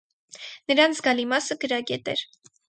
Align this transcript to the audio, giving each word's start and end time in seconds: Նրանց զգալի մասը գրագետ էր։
Նրանց 0.71 0.95
զգալի 1.01 1.27
մասը 1.33 1.59
գրագետ 1.65 2.11
էր։ 2.17 2.25